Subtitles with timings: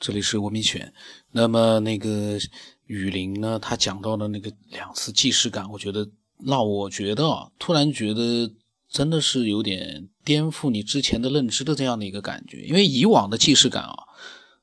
[0.00, 0.92] 这里是文明犬。
[1.32, 2.38] 那么那个
[2.86, 6.08] 雨林呢，他讲到的那个两次既视感，我觉得
[6.44, 8.50] 让我觉得啊，突然觉得
[8.88, 12.62] 真的是有点颠覆你之前的认知的这样的一个感觉。
[12.62, 13.94] 因为以往的既视感啊，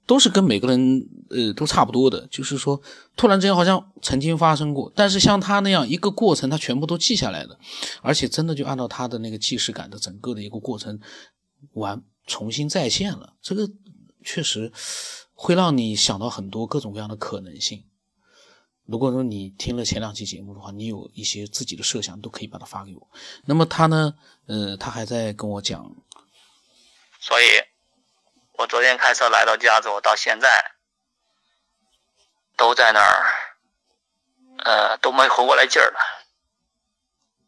[0.07, 2.81] 都是跟每个人呃都差不多的，就是说
[3.15, 7.59] 突然之间好像曾经发生过，但是像他那样一个过程，他全部都记下来的，
[8.01, 10.99] 而且真的就按照他的那个既视感的整个的一个过程
[11.73, 13.69] 完重新再现了，这个
[14.23, 14.71] 确实。
[15.35, 17.87] 会让你想到很多各种各样的可能性。
[18.85, 23.09] 如果说你听了前两期节目的话，你有一些自己的设想，都可以把它发给我。
[23.45, 24.13] 那么他呢，
[24.47, 25.91] 呃，他还在跟我讲，
[27.19, 27.45] 所以，
[28.53, 30.75] 我昨天开车来到家之后，到现在
[32.55, 33.25] 都在那儿，
[34.63, 35.99] 呃，都没回过来劲儿了。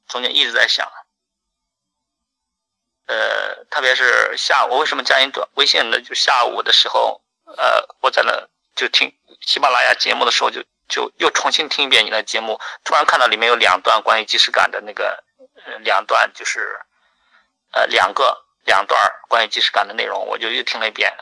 [0.08, 0.92] 中间一直在想，
[3.06, 6.02] 呃，特别是下午，我为什么加你短微信呢？
[6.02, 7.22] 就下午的时候。
[7.56, 15.24] 呃，我在那就听喜马拉雅节目的时候，就就又重新听一遍你的节目，突然看到里面有两段关于即视感的那个，
[15.66, 16.82] 呃，两段就是
[17.72, 19.00] 呃两个两段
[19.30, 21.18] 关于即视感的内容，我就又听了一遍，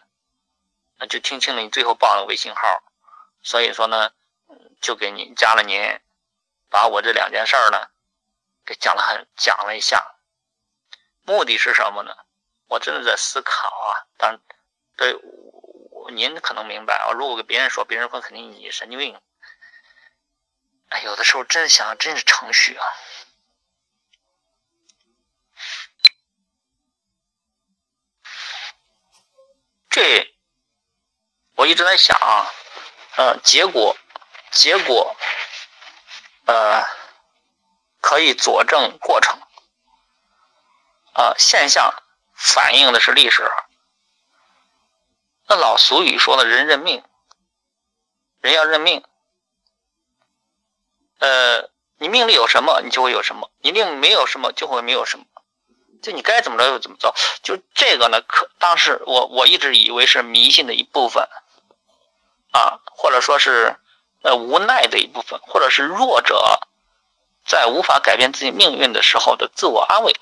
[0.97, 2.83] 那就听清了你最后报的微信号，
[3.43, 4.11] 所以说呢，
[4.81, 5.99] 就给你加了您，
[6.71, 7.87] 把我这两件事儿呢
[8.65, 10.15] 给讲了很讲了一下，
[11.21, 12.15] 目的是什么呢？
[12.67, 14.39] 我真的在思考啊，当
[14.97, 15.15] 对。
[16.11, 19.19] 您可能明白啊，如果给别人说，别人会肯定你神经病。
[20.89, 22.85] 哎，有的时候真想，真是程序啊。
[29.89, 30.35] 这
[31.55, 32.51] 我一直在想啊，
[33.15, 33.97] 呃，结果，
[34.51, 35.15] 结果，
[36.45, 36.85] 呃，
[38.01, 39.39] 可以佐证过程，
[41.13, 42.03] 啊，现象
[42.33, 43.49] 反映的是历史。
[45.47, 47.03] 那老俗语说的“人认命”，
[48.41, 49.03] 人要认命。
[51.19, 55.25] 呃，你命里有什么，你就会有什么；你命没有什么，就会没有什么。
[56.01, 57.15] 就你该怎么着就怎么着。
[57.41, 61.27] 就这个呢，可当时我我一直以为是迷信的一部分，
[62.51, 63.77] 啊，或者说是
[64.21, 66.59] 呃无奈的一部分，或者是弱者
[67.45, 70.15] 在无法改变自己命运的时候的自我安慰。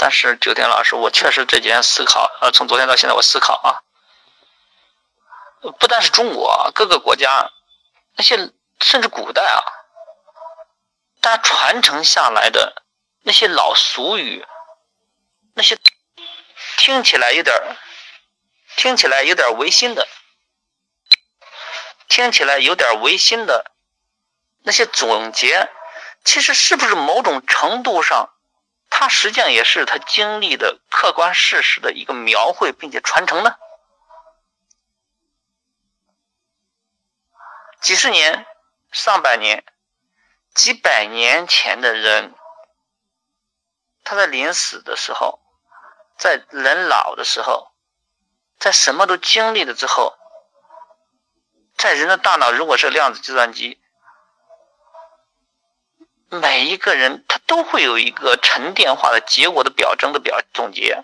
[0.00, 3.82] 但是九天老师，我确实这几天思考，呃，从昨天到现在我思考啊，
[5.80, 7.50] 不单是中国，各个国家
[8.14, 9.58] 那些甚至古代啊，
[11.20, 12.84] 大家传承下来的
[13.22, 14.46] 那些老俗语，
[15.54, 15.76] 那些
[16.76, 17.76] 听起来有点
[18.76, 20.06] 听起来有点违心的，
[22.08, 23.72] 听起来有点违心的
[24.62, 25.68] 那些总结，
[26.24, 28.30] 其实是不是某种程度上？
[29.00, 33.56] 它实际上也是他经历的客观事实的一个描绘，并且传承呢。
[37.80, 38.44] 几十年、
[38.90, 39.64] 上百年、
[40.52, 42.34] 几百年前的人，
[44.02, 45.38] 他在临死的时候，
[46.18, 47.70] 在人老的时候，
[48.58, 50.18] 在什么都经历了之后，
[51.76, 53.80] 在人的大脑如果是量子计算机。
[56.30, 61.02] 每一个人他都会有一个沉淀化的结果的表征的表总结。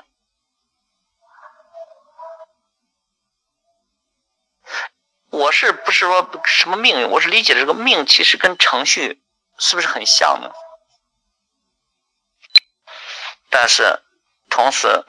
[5.31, 7.09] 我是不是说什么命运？
[7.11, 9.21] 我是理解这个命其实跟程序
[9.59, 10.53] 是不是很像呢？
[13.51, 14.01] 但是
[14.51, 15.05] 同时，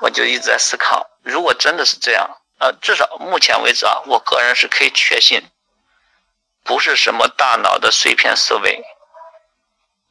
[0.00, 5.48] 我就一直在思考，如果真的是这样，呃，至少目前为止啊，我个人是可以确信，
[6.64, 8.82] 不是什么大脑的碎片思维。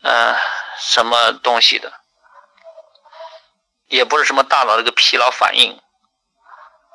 [0.02, 0.40] 呃，
[0.78, 1.92] 什么东西的，
[3.88, 5.78] 也不是什么大脑的一个疲劳反应，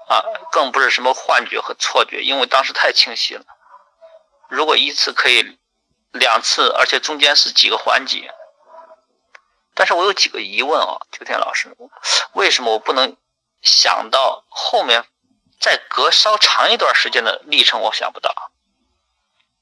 [0.09, 3.45] 啊，更不是什么幻觉和错觉，因为当时太清晰了。
[4.49, 5.59] 如果一次可以，
[6.13, 8.33] 两次，而且中间是几个环节，
[9.75, 11.77] 但是我有几个疑问啊，秋天老师，
[12.33, 13.19] 为什么我不能
[13.61, 15.05] 想到后面
[15.61, 17.83] 再隔稍长一段时间的历程？
[17.83, 18.35] 我想不到，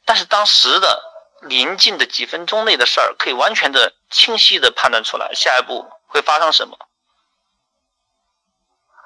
[0.04, 1.11] 但是当时的。
[1.42, 6.78] 临近的几分钟内的事儿，可以完全的清晰的判断出来下一步会发生什么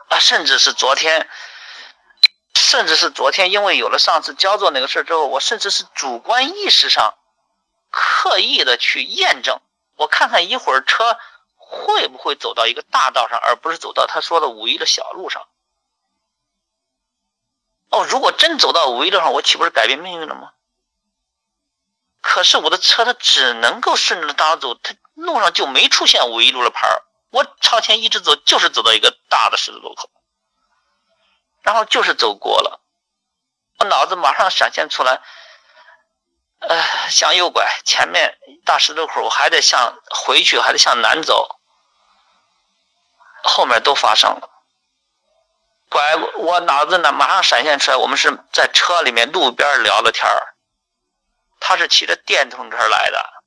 [0.08, 1.28] 啊，甚至是昨天，
[2.54, 7.14] 甚至是昨天，因为有了上次焦作那个事儿之后，我甚至是主观意识上
[7.90, 9.60] 刻意的去验证，
[9.96, 11.18] 我看看一会儿车
[11.56, 15.48] 会不会走到一个大道上，而不是走到他说的五一的小路上。
[17.88, 20.52] 哦，如果真走到五一路上，我岂不是改变命运了吗？
[22.28, 27.02] 可是我的车它只能够顺着大道走，它路上就没出现五一路的牌儿。
[27.30, 30.10] 我朝前一直走，就是走到一个大的十字路口。
[31.62, 32.80] 然后就是走过了，
[33.78, 35.22] 我脑子马上闪现出来，
[36.60, 41.60] 呃，向右拐，前面大十字路口，我还得向回去，还得向南走，
[43.44, 44.50] 后面都发生了。
[45.88, 50.55] 拐，我脑子呢马上闪现出来，我们是在车里面路边聊的天儿，
[51.60, 53.42] 他是骑着电动车来的，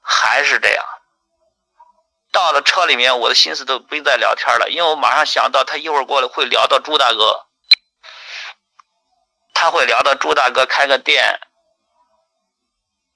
[0.00, 0.84] 还是这样。
[2.30, 7.46] 到了车里面，我的心思都不用再聊天了，因为我马上想到他一会儿过来会聊到朱大哥，
[9.52, 11.40] 他会聊到朱大哥开个店，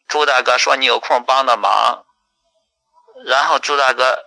[0.07, 2.07] 朱大哥说你有空帮的忙，
[3.27, 4.25] 然后朱大哥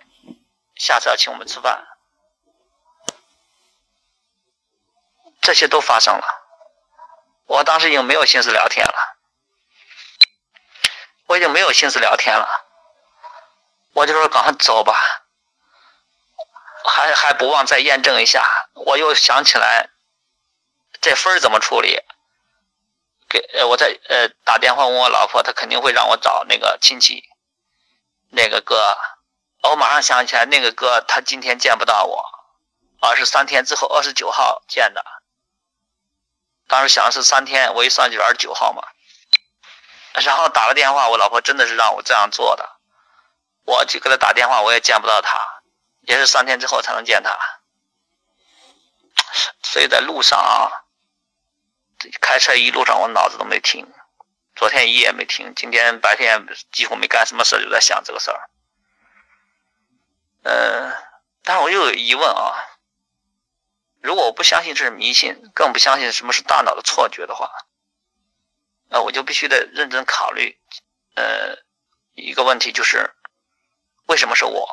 [0.76, 1.86] 下次要请我们吃饭，
[5.40, 6.24] 这些都发生了，
[7.46, 9.16] 我当时已经没有心思聊天了，
[11.32, 12.46] 我已经没有心思聊天了。
[13.94, 14.94] 我就说赶快走吧，
[16.84, 18.68] 还还不忘再验证一下。
[18.74, 19.88] 我又想起来，
[21.00, 21.98] 这分怎么处理？
[23.30, 27.24] 给呃，我再呃打电话问我老婆，她肯定会让我找那个亲戚，
[28.28, 28.98] 那个哥。
[29.62, 32.26] 我马上想起来，那个哥他今天见不到我，
[33.00, 35.02] 而是三天之后二十九号见的。
[36.68, 38.82] 当时想的是三天，我一算就是二十九号嘛。
[40.14, 42.68] 然后打了电话，我老婆真的是让我这样做的。
[43.64, 45.38] 我就给他打电话，我也见不到他，
[46.00, 47.38] 也是三天之后才能见他。
[49.62, 50.84] 所以在路上啊，
[52.20, 53.90] 开车一路上我脑子都没停，
[54.56, 58.50] 昨天一夜没停，今天白天几乎没干什么事，就在想这个事儿。
[60.42, 60.92] 嗯，
[61.44, 62.52] 但我又有疑问啊，
[64.02, 67.48] 如果我不相信这是迷信，更不相信什么是大脑的错觉的话，
[68.92, 70.58] 那我就必须得认真考虑，
[71.14, 71.56] 呃，
[72.14, 73.10] 一个问题就是。
[74.06, 74.68] 为什么是我？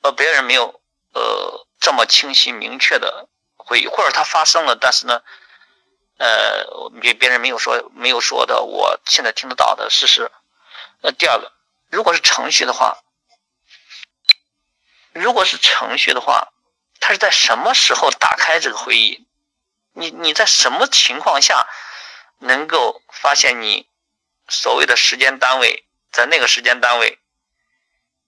[0.00, 0.82] 呃，别人没有
[1.12, 5.22] 呃这么清晰明确的回忆，或者它发生了，但是呢，
[6.18, 10.32] 呃，别别人没有说没有说的，我现在听得到的事实。
[11.02, 11.52] 那第二个，
[11.90, 13.04] 如果是程序的话，
[15.12, 16.52] 如果是程序的话，
[16.98, 19.24] 他是在什么时候打开这个会议？
[19.94, 21.66] 你你在什么情况下
[22.38, 23.88] 能够发现你
[24.48, 25.86] 所谓的时间单位？
[26.12, 27.18] 在那个时间单位，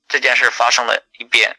[0.09, 1.57] 这件事发生了一遍，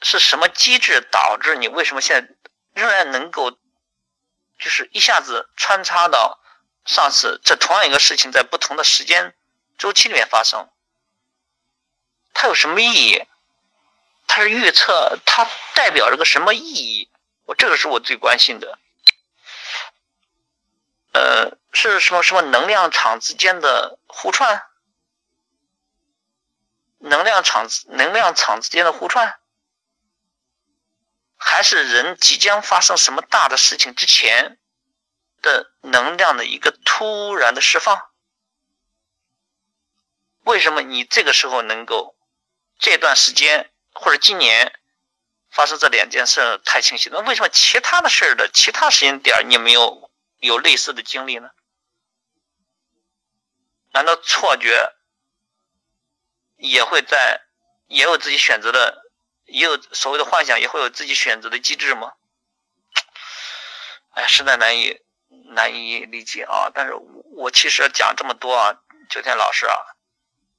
[0.00, 2.32] 是什么机制导致你为什么现在
[2.74, 6.38] 仍然能够，就是一下子穿插到
[6.84, 9.34] 上次这同样一个事情在不同的时间
[9.78, 10.70] 周期里面发生？
[12.32, 13.24] 它有什么意义？
[14.28, 15.44] 它是预测，它
[15.74, 17.10] 代表着个什么意义？
[17.44, 18.78] 我这个是我最关心的。
[21.12, 24.66] 呃，是什么什么能量场之间的互串？
[26.98, 29.38] 能量场能量场之间的互串，
[31.36, 34.58] 还是人即将发生什么大的事情之前
[35.42, 38.10] 的能量的一个突然的释放？
[40.44, 42.16] 为什么你这个时候能够
[42.78, 44.80] 这段时间或者今年
[45.54, 47.08] 发生这两件事太清晰？
[47.10, 51.48] 那为什么其他的事儿的其他时间点你没有有类似的经历呢？
[53.92, 54.92] 难道错觉？
[56.56, 57.42] 也会在，
[57.86, 59.02] 也有自己选择的，
[59.44, 62.12] 也有所谓的幻想，也会有自己选择的机制吗？
[64.10, 65.00] 哎，实在难以
[65.54, 66.70] 难以理解啊！
[66.74, 66.94] 但是
[67.36, 68.74] 我其实讲这么多啊，
[69.10, 69.76] 九天老师啊，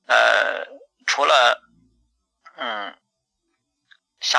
[0.07, 0.65] 呃，
[1.07, 1.61] 除了，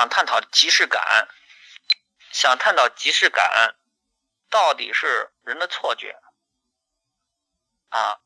[0.07, 1.27] 探讨即视感，
[2.31, 3.75] 想探讨即视感
[4.49, 6.15] 到底是人的错觉
[7.89, 8.19] 啊。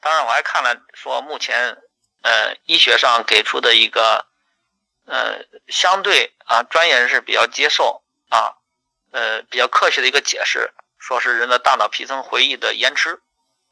[0.00, 1.80] 当然，我还看了说目前。
[2.26, 4.24] 呃，医学上给出的一个，
[5.04, 8.56] 呃，相对啊，专业人士比较接受啊，
[9.12, 13.20] 呃，比较科学的一个解释，说是人的大脑皮层回忆的延迟，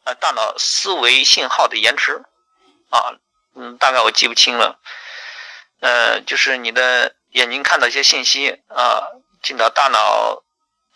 [0.05, 2.23] 呃，大脑思维信号的延迟，
[2.91, 3.17] 啊，
[3.55, 4.79] 嗯，大概我记不清了，
[5.81, 9.09] 呃，就是你的眼睛看到一些信息啊，
[9.43, 10.43] 进到大脑，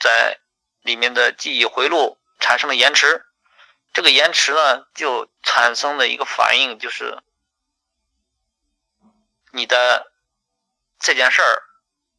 [0.00, 0.38] 在
[0.80, 3.26] 里面的记忆回路产生了延迟，
[3.92, 7.22] 这个延迟呢，就产生了一个反应，就是。
[9.52, 10.12] 你的
[11.00, 11.62] 这件事儿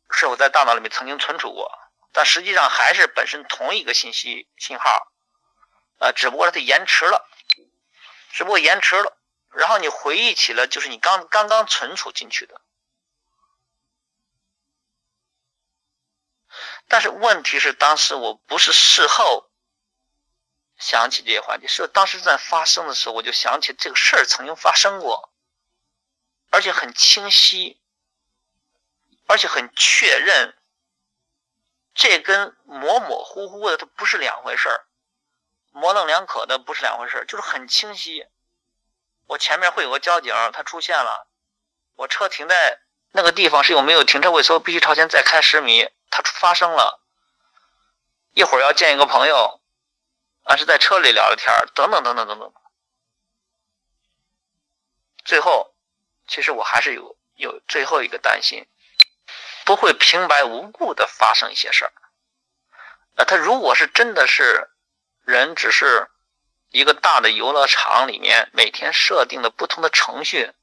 [0.10, 1.72] 是否在大脑里面曾经存储过？
[2.12, 5.12] 但实际上还是本身同一个信息信号，
[6.00, 7.28] 呃，只不过它延迟了，
[8.32, 9.16] 只不过延迟了。
[9.52, 12.60] 然后你回忆起了，就是你刚刚刚存储进去的。
[16.98, 19.51] 但是问题是，当时我不是事后
[20.80, 25.32] 想起这些环节，是当时在发生的时候，我就想起这个事儿曾经发生过。
[26.50, 27.80] 而且很清晰，
[29.27, 30.58] 而且很确认，
[31.94, 34.88] 这跟模模糊糊的它不是两回事儿，
[35.70, 38.25] 模棱两可的不是两回事儿，就是很清晰。
[39.27, 41.27] 我前面会有个交警，他出现了，
[41.94, 42.80] 我车停在
[43.12, 45.89] 那个地方是有没有停车位，所以必须朝前再开十米。
[46.10, 47.00] 他发生了，
[48.34, 49.62] 一会儿要见一个朋友，
[50.44, 52.54] 啊是在车里聊聊天等等等等等等。
[55.26, 55.74] 最后，
[56.28, 58.66] 其实我还是有有最后一个担心，
[59.66, 61.94] 不会平白无故的发生一些事儿。
[63.16, 64.70] 啊他如果是真的是
[65.26, 66.10] 人，只是
[66.70, 70.54] 一个大的游乐场里面每天设定的不同的程序，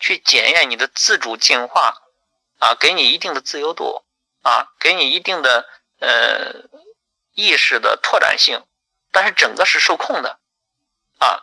[0.00, 2.02] 去检验你的自主进化，
[2.58, 4.04] 啊，给你一定的自由度，
[4.42, 5.66] 啊，给你一定的
[5.98, 6.68] 呃
[7.32, 8.64] 意识的拓展性，
[9.10, 10.38] 但是整个是受控的，
[11.18, 11.40] 啊，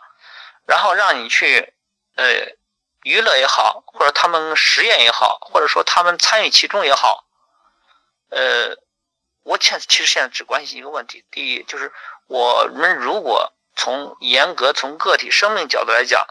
[0.66, 1.74] 然后让你去。
[2.16, 2.26] 呃，
[3.02, 7.24] 娱乐也好，或者他们实验也好，或者说他们参与其中也好，
[8.28, 8.76] 呃，
[9.42, 11.94] 我现其实现在只关心一个问题：第一，就是
[12.26, 16.26] 我们如果从严格从个体生命角度来讲，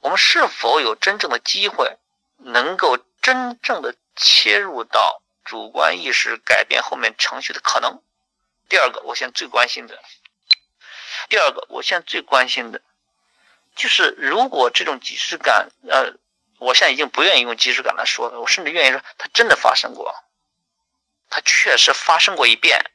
[0.00, 1.98] 我们是否有真正的机会
[2.38, 8.02] 能够真正的切入到主观意识改变后面程序的可能？
[8.68, 9.98] 第二个，我现在最关心的，
[11.30, 12.82] 第二个，我现在最关心的。
[13.74, 16.12] 就是如果这种即视感，呃，
[16.58, 20.12] 我现在已经不愿意用即视感来说了，我甚至愿意说它真的发生过，
[21.30, 22.90] 它确实发生过一遍，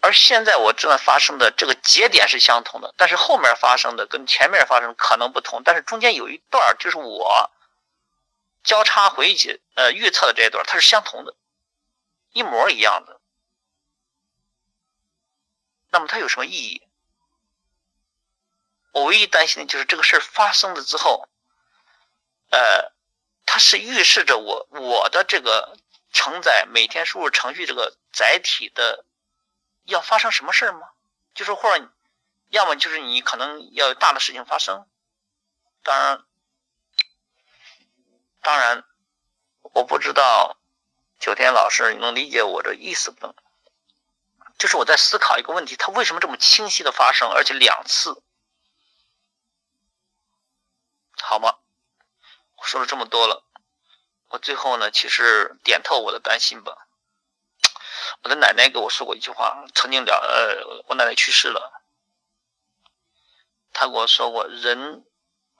[0.00, 7.50] 而现在我正在发生的这个节点是相同的，但是后面发生的跟前面发生可能不同，但是中间有一段就是我
[8.62, 11.34] 交叉回忆起，呃，预测的这一段它是相同的，
[12.32, 13.20] 一模一样的，
[15.90, 16.82] 那么它有什么意义？
[18.92, 21.28] 我唯一担心的就是这个事儿发生了之后，
[22.50, 22.92] 呃，
[23.46, 25.78] 它是预示着我我的这个
[26.12, 29.04] 承载每天输入程序这个载体的
[29.84, 30.90] 要发生什么事儿吗？
[31.34, 31.90] 就是或者
[32.50, 34.86] 要么就是你可能要有大的事情发生，
[35.82, 36.24] 当然，
[38.42, 38.84] 当然，
[39.62, 40.58] 我不知道
[41.18, 43.34] 九天老师能理解我这意思不能？
[44.58, 48.22] 就是我在思考一个问题，它为什么这么清晰的发生，而且两次？
[51.20, 51.58] 好吗？
[52.56, 53.44] 我说了这么多了，
[54.28, 56.86] 我最后呢，其实点透我的担心吧。
[58.22, 61.82] 我的奶奶给我说过一句话，曾经聊，呃，我奶奶去世了，
[63.72, 65.04] 她跟我说过，人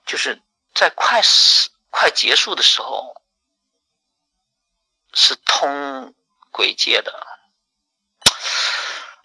[0.05, 0.41] 就是
[0.73, 1.71] 在快死、
[2.03, 3.15] 快结束的时候，
[5.13, 6.13] 是通
[6.51, 7.25] 鬼界的。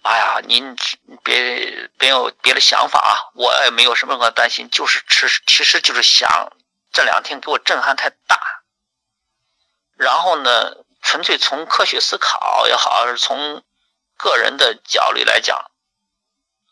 [0.01, 0.77] 哎呀，您
[1.21, 3.11] 别别有别的想法啊！
[3.35, 6.53] 我也没有什么可担心，就是其实其实就是想
[6.93, 8.63] 这两天给我震撼太大。
[9.97, 13.61] 然后呢，纯粹从科学思考也好，还是从
[14.15, 15.69] 个人的角度来讲，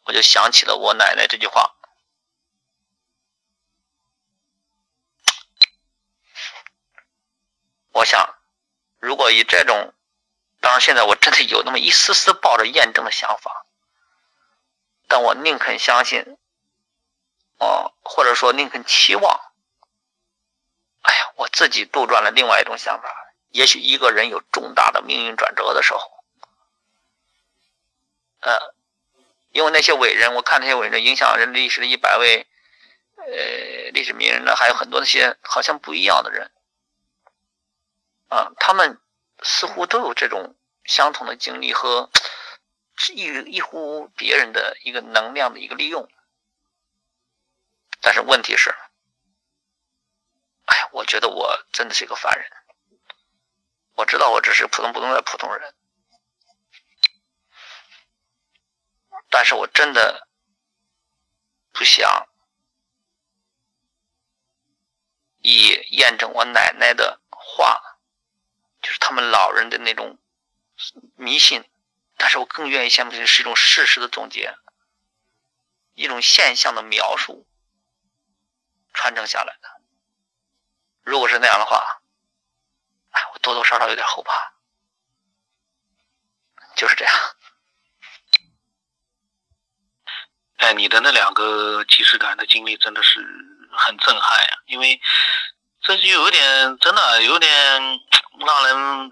[0.05, 1.75] 我就想起了我奶奶这句话。
[7.97, 8.35] 我想，
[8.99, 9.93] 如果以这种。
[10.59, 13.67] 当然，现在我真的有那么一丝丝抱着验证的想法，
[15.07, 16.35] 但我宁肯相信，
[17.59, 19.39] 哦，或者说宁肯期望。
[21.03, 23.07] 哎呀，我自己杜撰了另外一种想法：
[23.51, 25.99] 也许一个人有重大的命运转折的时候，
[28.39, 28.73] 呃，
[29.51, 32.47] 因为那些伟人，我看那些伟人影响人类历史的一百位，
[33.15, 36.51] 呃，历史名人呢，还有很多那些好像不一样的人，
[38.27, 39.01] 啊，他们。
[39.43, 42.09] 似乎都有这种相同的经历和
[43.13, 46.09] 异异乎别人的一个能量的一个利用，
[48.01, 48.71] 但是问题是，
[50.65, 52.49] 哎，我觉得我真的是一个凡人。
[53.93, 55.75] 我知道我只是普通普通的普通人，
[59.29, 60.27] 但是我真的
[61.71, 62.27] 不想
[65.43, 67.86] 以验证我奶奶的话。
[68.87, 70.17] 就是他们老人的那种
[71.17, 71.69] 迷信，
[72.15, 74.55] 但是我更愿意相信是一种事实的总结，
[75.93, 77.45] 一种现象的描述，
[78.93, 79.81] 传承下来的。
[81.03, 82.01] 如果是那样的话，
[83.09, 84.53] 哎，我多多少少有点后怕。
[86.77, 87.13] 就是这样。
[90.59, 93.19] 哎，你的那两个即视感的经历真的是
[93.73, 95.01] 很震撼呀，因为
[95.81, 97.51] 这就有点真的有点。
[98.39, 99.11] 让人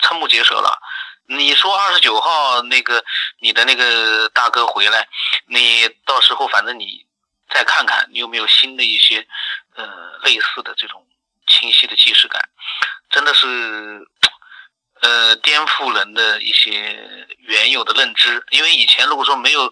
[0.00, 0.78] 瞠目结舌了。
[1.28, 3.04] 你说二十九号那个
[3.40, 5.08] 你的那个大哥回来，
[5.46, 7.04] 你到时候反正你
[7.52, 9.26] 再看看，你有没有新的一些
[9.74, 11.04] 呃类似的这种
[11.48, 12.48] 清晰的既视感，
[13.10, 14.06] 真的是
[15.00, 18.44] 呃颠覆人的一些原有的认知。
[18.50, 19.62] 因为以前如果说没有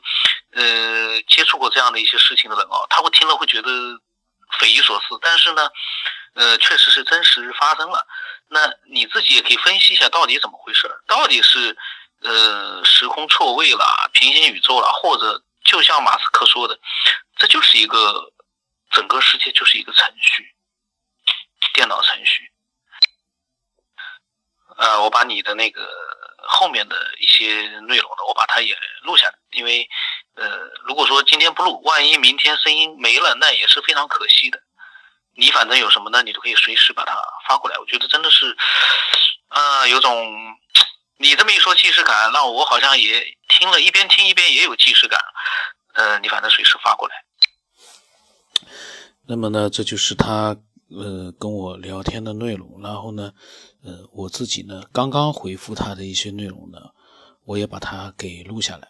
[0.52, 3.70] 呃接触过这样的一些事情的人哦，他会听了会觉得
[4.58, 5.16] 匪夷所思。
[5.22, 5.68] 但是呢，
[6.34, 8.04] 呃，确实是真实发生了。
[8.48, 11.76] 那你自己也可以分析一下到底怎么回事到底是
[12.20, 16.78] 呃时空错位了、平行宇宙了，或者就像马斯克说的，
[17.36, 18.32] 这就是一个
[18.90, 20.54] 整个世界就是一个程序。
[21.72, 22.52] 电脑程序，
[24.76, 25.88] 呃，我把你的那个
[26.46, 29.88] 后面的一些内容呢，我把它也录下来，因为，
[30.36, 34.62] 呃，如果说今天不录，万一明天声音没了，那也是非常可惜的。
[35.36, 37.16] 你反正有什么呢，你都可以随时把它
[37.48, 37.78] 发过来。
[37.78, 38.56] 我觉得真的是，
[39.48, 40.26] 啊，有种
[41.18, 45.20] 你这么一说既视感，那我好像也听了一边听一边也有既视感。
[45.94, 47.14] 呃，你反正随时发过来。
[49.26, 50.56] 那么呢，这就是他。
[50.90, 53.32] 呃，跟我聊天的内容，然后呢，
[53.82, 56.78] 呃，我自己呢，刚刚回复他的一些内容呢，
[57.46, 58.86] 我也把它给录下来。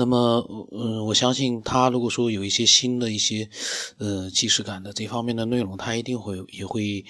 [0.00, 3.50] 那么，嗯，我相信他如果说有一些新的一些，
[3.98, 7.04] 呃，即时感的这方面的内容，他一定会也会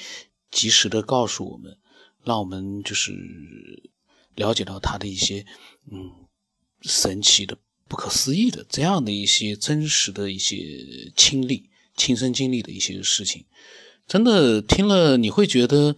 [0.51, 1.79] 及时的告诉我们，
[2.25, 3.13] 让我们就是
[4.35, 5.47] 了解到他的一些，
[5.93, 6.11] 嗯，
[6.83, 7.57] 神奇的、
[7.87, 10.57] 不可思议的这样的一些真实的一些
[11.15, 13.45] 亲历、亲身经历的一些事情。
[14.11, 15.95] 真的听了你会觉得，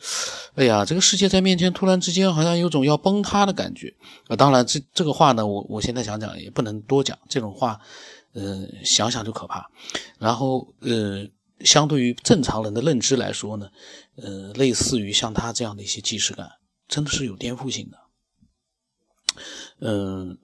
[0.55, 3.97] 哎呀，这个世界在面前突然之间好像有种要崩塌的感觉
[4.29, 4.37] 啊！
[4.37, 7.81] 当然，这这个话呢，我我现在想讲也不能多讲，这种话，
[8.35, 9.67] 呃，想想就可怕。
[10.19, 11.27] 然后，呃，
[11.61, 13.71] 相对于正常人的认知来说呢，
[14.17, 16.51] 呃，类似于像他这样的一些即视感，
[16.87, 17.97] 真的是有颠覆性的。
[19.81, 20.37] 嗯，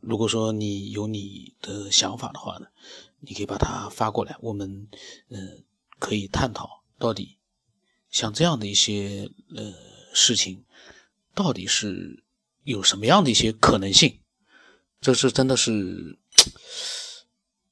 [0.00, 2.66] 如果说你有你的想法的话呢，
[3.20, 4.88] 你可以把它发过来，我们
[5.28, 5.62] 嗯
[6.00, 6.82] 可以探讨。
[6.98, 7.38] 到底
[8.10, 9.72] 像这样的一些呃
[10.12, 10.64] 事情，
[11.34, 12.24] 到底是
[12.62, 14.20] 有什么样的一些可能性？
[15.00, 16.18] 这是真的是，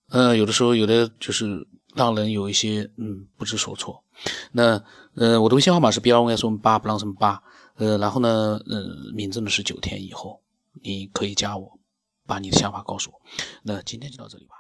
[0.09, 4.05] 呃，有的时候有的就是让人有一些嗯不知所措。
[4.53, 7.43] 那呃，我的微信号码是 B 二 Y 什么八不让什么八，
[7.77, 10.43] 呃，然后呢，呃，名字呢是九天以后，
[10.83, 11.79] 你可以加我，
[12.27, 13.21] 把你的想法告诉我。
[13.63, 14.57] 那今天就到这里吧。